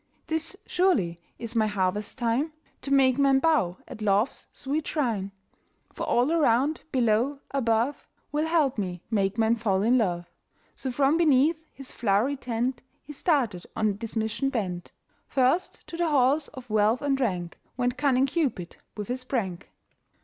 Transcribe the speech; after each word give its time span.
"This 0.25 0.57
surely 0.65 1.19
is 1.37 1.55
my 1.55 1.67
harvest 1.67 2.17
time, 2.17 2.53
To 2.81 2.91
make 2.91 3.19
men 3.19 3.37
bow 3.37 3.77
at 3.87 4.01
Love's 4.01 4.47
sweet 4.51 4.87
shrine; 4.87 5.31
For 5.93 6.07
all 6.07 6.31
around, 6.31 6.81
below, 6.91 7.39
above, 7.51 8.07
Will 8.31 8.47
help 8.47 8.79
me 8.79 9.03
make 9.11 9.37
men 9.37 9.53
fall 9.53 9.83
in 9.83 9.99
love." 9.99 10.25
So 10.75 10.91
from 10.91 11.17
beneath 11.17 11.63
his 11.71 11.91
flow'ry 11.91 12.35
tent 12.35 12.81
He 13.03 13.13
started 13.13 13.67
on 13.75 13.97
this 13.97 14.15
mission 14.15 14.49
bent. 14.49 14.91
First 15.27 15.85
to 15.85 15.97
the 15.97 16.09
halls 16.09 16.47
of 16.47 16.71
wealth 16.71 17.03
and 17.03 17.19
rank 17.21 17.59
Went 17.77 17.95
cunning 17.95 18.25
Cupid 18.25 18.77
with 18.97 19.07
his 19.07 19.23
prank. 19.23 19.69